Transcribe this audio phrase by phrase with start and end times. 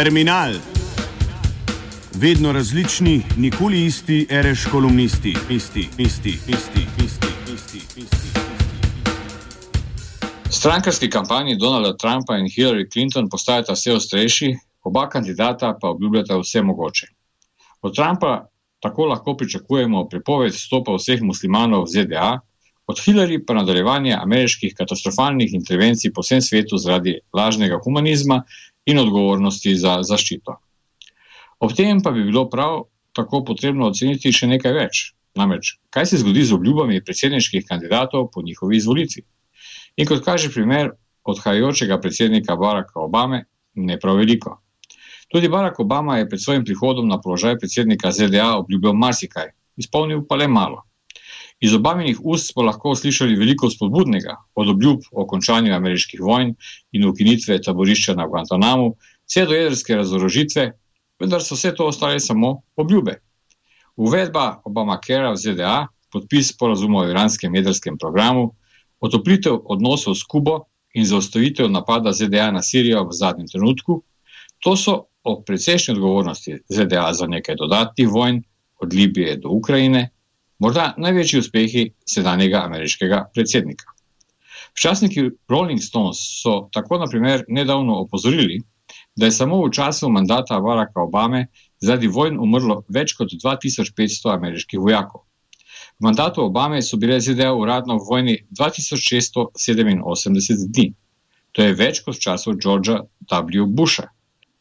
[0.00, 0.52] Terminal.
[2.14, 8.40] Vedno različni, nikoli isti, reš kolumnisti, isti, isti, isti, isti, isti, isti.
[10.50, 16.62] Strankarski kampanji Donalda Trumpa in Hillary Clinton postajata vse ostrejši, oba kandidata pa obljubljata vse
[16.62, 17.06] mogoče.
[17.82, 18.46] Od Trumpa
[18.80, 22.38] tako lahko pričakujemo prepoved vstopa vseh muslimanov v ZDA,
[22.86, 28.42] od Hillary pa nadaljevanje ameriških katastrofalnih intervencij po vsem svetu zaradi lažnega humanizma
[28.86, 30.56] in odgovornosti za zaščito.
[31.60, 35.02] Ob tem pa bi bilo prav tako potrebno oceniti še nekaj več.
[35.36, 39.22] Namreč, kaj se zgodi z obljubami predsedniških kandidatov po njihovi izvolitvi?
[39.96, 40.90] In kot kaže primer
[41.24, 43.44] odhajajočega predsednika Baracka Obame,
[43.74, 44.56] ne prav veliko.
[45.30, 50.36] Tudi Barack Obama je pred svojim prihodom na položaj predsednika ZDA obljubljal marsikaj, izpolnil pa
[50.36, 50.82] le malo.
[51.60, 56.54] Iz Obaminih ust smo lahko slišali veliko spodbudnega, od obljub o končanju ameriških vojn
[56.92, 58.94] in ukinitve taborišča na Guantanamu,
[59.28, 60.70] vse do jedrske razorožitve,
[61.20, 63.18] vendar so vse to ostale samo obljube.
[63.96, 65.74] Uvedba Obama-Kera v ZDA,
[66.12, 68.54] podpis sporazuma o iranskem jedrskem programu,
[69.00, 70.62] otoplitev odnosov s Kubo
[70.96, 74.00] in zaustavitev napada ZDA na Sirijo v zadnjem trenutku,
[74.64, 78.40] to so o precejšnji odgovornosti ZDA za nekaj dodatnih vojn,
[78.80, 80.08] od Libije do Ukrajine
[80.60, 83.84] morda največji uspehi sedanjega ameriškega predsednika.
[84.76, 88.60] Včasniki Rolling Stones so tako naprimer nedavno opozorili,
[89.16, 91.46] da je samo v času mandata Baracka Obame
[91.80, 95.20] zaradi vojn umrlo več kot 2500 ameriških vojakov.
[96.00, 100.94] V mandatu Obame so bile ZDA uradno v vojni 2687 dni.
[101.52, 103.66] To je več kot v času Georgea W.
[103.66, 104.08] Busha.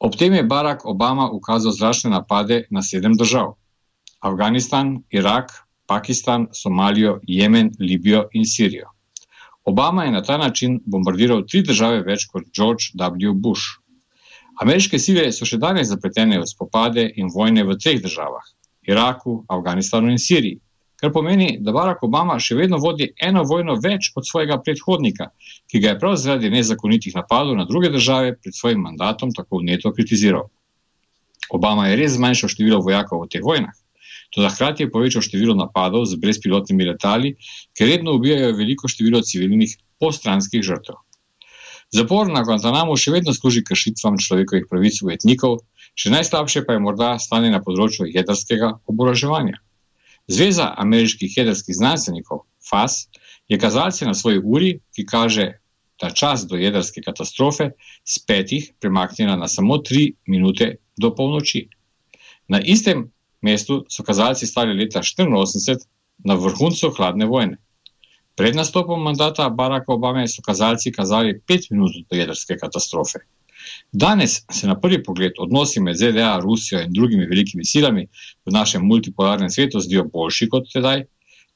[0.00, 3.54] Ob tem je Barack Obama ukazal zračne napade na sedem držav:
[4.20, 5.50] Afganistan, Irak,
[5.90, 8.92] Pakistan, Somalijo, Jemen, Libijo in Sirijo.
[9.64, 13.34] Obama je na ta način bombardiral tri države več kot George W.
[13.34, 13.76] Bush.
[14.62, 18.46] Ameriške sile so še danes zapletene v spopade in vojne v treh državah:
[18.86, 20.60] Iraku, Afganistanu in Siriji,
[21.00, 25.30] kar pomeni, da Barack Obama še vedno vodi eno vojno več od svojega predhodnika,
[25.70, 29.92] ki ga je prav zaradi nezakonitih napadov na druge države pred svojim mandatom tako vneto
[29.96, 30.50] kritiziral.
[31.50, 33.74] Obama je res zmanjšal število vojakov v teh vojnah.
[34.30, 37.34] Toda hkrati je povečal število napadov z brezpilotnimi letali,
[37.74, 41.00] ker redno ubijajo veliko število civilnih postranskih žrtev.
[41.90, 45.58] Zapor na Guantanamu še vedno služi kršitvam človekovih pravic ujetnikov,
[45.98, 49.58] še najslabše pa je morda stanje na področju jedrskega oboroževanja.
[50.30, 53.08] Zveza ameriških jedrskih znanstvenikov, FAS,
[53.50, 55.48] je kazalce na svoji uri, ki kaže,
[56.00, 57.72] da čas do jedrske katastrofe
[58.06, 61.66] z petih premaknila na samo tri minute do polnoči.
[62.48, 63.10] Na istem
[63.42, 65.86] mestu so kazalci stali leta 1984
[66.24, 67.56] na vrhuncu hladne vojne.
[68.36, 73.20] Pred nastopom mandata Baracka Obame so kazalci kazali pet minut do jedrske katastrofe.
[73.92, 78.06] Danes se na prvi pogled odnosi med ZDA, Rusijo in drugimi velikimi silami
[78.46, 81.04] v našem multipolarnem svetu zdijo boljši kot tedaj,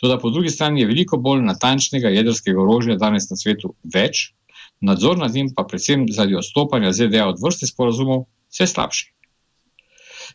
[0.00, 4.32] tudi po drugi strani je veliko bolj natančnega jedrskega orožja danes na svetu več,
[4.80, 9.12] nadzor nad njim pa predvsem zaradi odstopanja ZDA od vrste sporazumov vse slabši.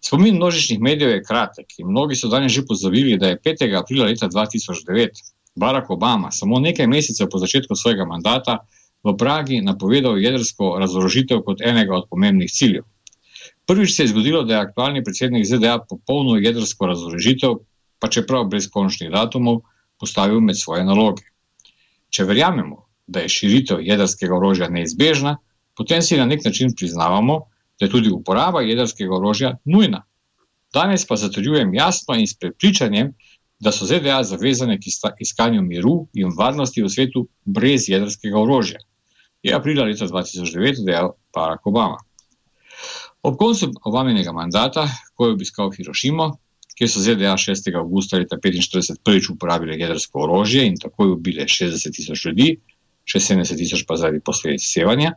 [0.07, 3.79] Spomin množičnih medijev je kratek in mnogi so danes že pozavili, da je 5.
[3.79, 5.09] aprila leta 2009
[5.55, 8.57] Barack Obama samo nekaj mesecev po začetku svojega mandata
[9.03, 12.83] v Pragi napovedal jedrsko razorožitev kot enega od pomembnih ciljev.
[13.65, 17.59] Prvič se je zgodilo, da je aktualni predsednik ZDA popolno jedrsko razorožitev,
[17.99, 19.61] pa čeprav brez končnih datumov,
[19.99, 21.27] postavil med svoje naloge.
[22.09, 25.35] Če verjamemo, da je širitev jedrskega orožja neizbežna,
[25.75, 27.41] potem si na nek način priznavamo,
[27.79, 30.03] da je tudi uporaba jedrskega orožja nujna.
[30.73, 33.13] Danes pa zatrjujem jasno in s prepričanjem,
[33.59, 34.89] da so ZDA zavezane k
[35.19, 38.79] iskanju miru in varnosti v svetu brez jedrskega orožja.
[39.43, 41.97] Je aprila leta 2009 dejal Barack Obama.
[43.23, 46.37] Ob koncu Obaminega mandata, ko je obiskal Hirošimo,
[46.77, 47.73] kjer so ZDA 6.
[47.75, 52.51] augusta leta 1945 prvič uporabile jedrsko orožje in takoj ubile 60 tisoč ljudi,
[53.07, 55.15] še 70 tisoč pa zaradi posledic sevanja,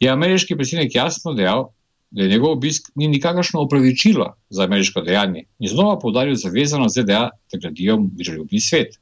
[0.00, 1.72] je ameriški predsednik jasno dejal,
[2.12, 7.28] da je njegov obisk ni nikakršno opravičilo za ameriško dejanje in znova povdaril zavezanost ZDA,
[7.52, 8.98] da gradijo miroljubni svet.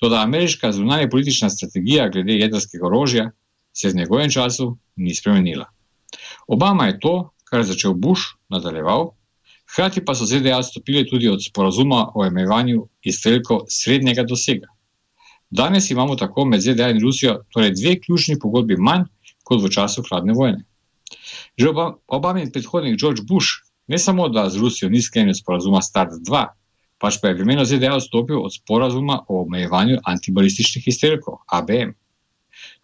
[0.00, 3.30] Toda ameriška zunanja politična strategija glede jedrskega orožja
[3.72, 5.66] se v njegovem času ni spremenila.
[6.46, 9.10] Obama je to, kar je začel Bush, nadaljeval,
[9.72, 14.66] hkrati pa so ZDA odstopili tudi od sporazuma o emevanju izstrelkov srednjega dosega.
[15.50, 19.04] Danes imamo tako med ZDA in Rusijo torej dve ključni pogodbi manj
[19.44, 20.64] kot v času hladne vojne.
[21.58, 21.72] Že
[22.08, 26.46] Obamin predhodnik George Bush ne samo, da z Rusijo ni sklenil sporazuma START 2,
[26.98, 31.92] pač pa je v imenu ZDA odstopil od sporazuma o omejevanju antibalističnih izstrelkov ABM.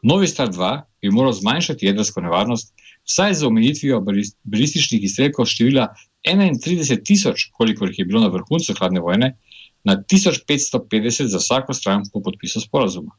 [0.02, 0.72] Novi START 2
[1.02, 2.74] bi moral zmanjšati jedrsko nevarnost
[3.08, 4.00] vsaj z omejitvijo
[4.44, 5.88] balističnih izstrelkov števila
[6.26, 9.36] 31 tisoč, kolikor jih je bilo na vrhuncu hladne vojne,
[9.84, 13.14] na 1550 za vsako stran po podpisu sporazuma.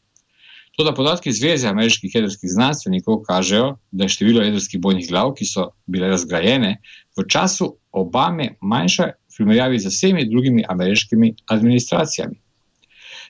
[0.79, 5.65] Toda podatki Zveze ameriških jedrskih znanstvenikov kažejo, da je število jedrskih bojnih glav, ki so
[5.83, 6.79] bile razgrajene,
[7.19, 12.39] v času Obame manjša v primerjavi z vsemi drugimi ameriškimi administracijami.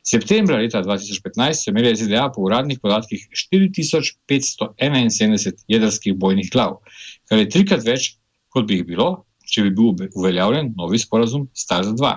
[0.06, 6.86] Septembra leta 2015 so imeli ZDA po uradnih podatkih 4571 jedrskih bojnih glav,
[7.25, 8.22] kar je trikrat več,
[8.54, 12.13] kot bi jih bilo, če bi bil uveljavljen novi sporazum Stars 2.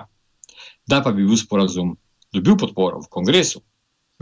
[0.85, 1.97] Da pa bi bil sporazum
[2.33, 3.61] dobil podporo v kongresu,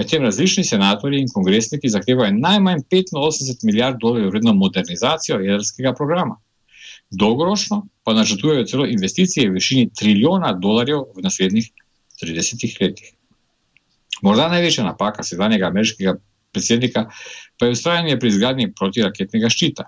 [0.02, 6.40] medtem različni senatorji in kongresniki zahtevajo najmanj 85 milijard dolarjev vredno modernizacijo jedrskega programa.
[7.12, 11.70] Dolgoročno pa načrtujejo celo investicije v višini trilijona dolarjev v naslednjih
[12.24, 13.14] 30 letih.
[14.22, 16.16] Morda največja napaka sedanjega ameriškega
[16.52, 17.06] predsednika
[17.60, 19.86] pa je ustrajanje pri izgradnji protiraketnega ščita.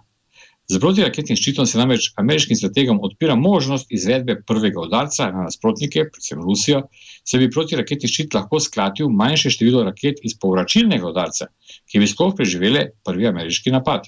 [0.72, 6.40] Z protiraketnim ščitom se namreč ameriškim strategom odpira možnost izvedbe prvega udarca na nasprotnike, predvsem
[6.40, 6.86] Rusijo,
[7.28, 11.50] se bi protiraketni ščit lahko skratil manjše število raket iz povračilnega udarca,
[11.92, 14.08] ki bi sploh preživele prvi ameriški napad.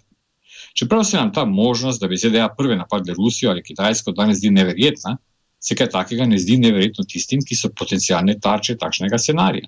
[0.79, 4.51] Čeprav se nam ta možnost, da bi ZDA prve napadle Rusijo ali Kitajsko, danes zdi
[4.55, 5.17] neverjetna,
[5.59, 9.67] se kaj takega ne zdi neverjetno tistim, ki so potencijalne tarče takšnega scenarija.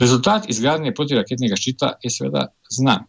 [0.00, 3.08] Rezultat izgradnje protiraketnega ščita je seveda znan.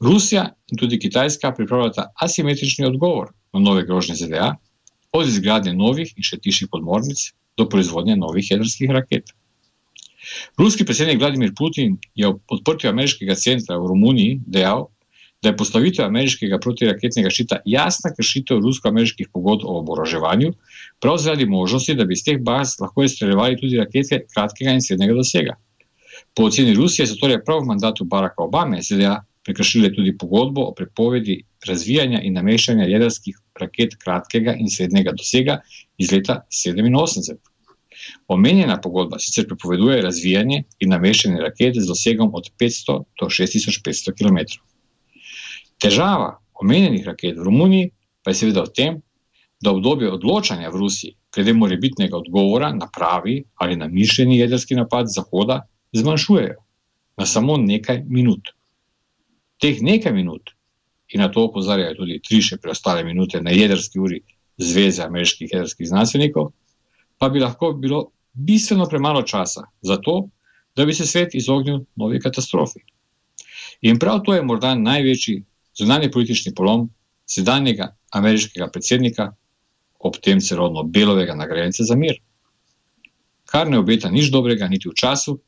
[0.00, 4.54] Rusija in tudi Kitajska pripravljata asimetrični odgovor na nove grožnje ZDA,
[5.12, 7.20] od izgradnje novih in še tišjih podmornic
[7.56, 9.30] do proizvodnje novih jedrskih raket.
[10.58, 14.88] Ruski predsednik Vladimir Putin je ob odprtju ameriškega centra v Romuniji dejal,
[15.42, 20.54] da je postavitev ameriškega protiraketnega ščita jasna kršitev rusko-ameriških pogodb o oboroževanju,
[21.04, 25.18] prav zaradi možnosti, da bi iz teh baz lahko izstreljevali tudi rakete kratkega in srednjega
[25.20, 25.58] dosega.
[26.34, 30.74] Po oceni Rusije so torej prav v mandatu Baracka Obame ZDA prekršile tudi pogodbo o
[30.74, 35.58] prepovedi razvijanja in nameščanja jedrskih raket kratkega in srednjega dosega
[35.98, 37.36] iz leta 1987.
[38.28, 44.38] Omenjena pogodba sicer prepoveduje razvijanje in nameščanje raket z dosegom od 500 do 6500 km.
[45.80, 47.90] Težava omenjenih raket v Romuniji
[48.22, 49.00] pa je seveda v tem,
[49.60, 55.08] da obdobje odločanja v Rusiji glede morebitnega odgovora na pravi ali na mišljeni jedrski napad
[55.08, 55.62] Zahoda
[55.92, 56.60] zmanjšujejo
[57.16, 58.53] na samo nekaj minut.
[59.64, 60.50] Teh nekaj minut,
[61.08, 64.18] in na to opozarjajo tudi tri še preostale minute na jedrski uri
[64.60, 66.50] Zveze ameriških jedrskih znanstvenikov,
[67.18, 70.28] pa bi lahko bilo bistveno premalo časa za to,
[70.76, 72.82] da bi se svet izognil novi katastrofi.
[73.88, 75.38] In prav to je morda največji
[75.80, 76.90] zunanji politični polom
[77.26, 79.30] sedanjega ameriškega predsednika,
[79.98, 82.20] ob tem celovno belovega nagrajenca za mir.
[83.48, 85.38] Kar ne obeta nič dobrega, niti v času,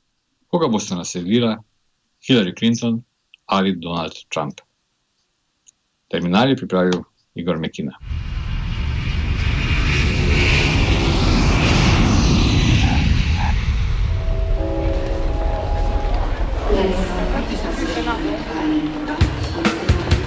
[0.48, 1.58] koga boste nasedila
[2.24, 3.02] Hillary Clinton
[3.46, 4.60] ali Donald Trump.
[6.08, 7.02] Terminal je pripravil
[7.34, 7.98] Igor Mekina.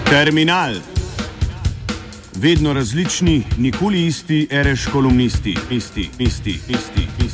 [0.10, 0.74] Terminal.
[2.36, 7.29] Vedno različni, nikoli isti, reš kolumnisti, isti, isti, isti, isti.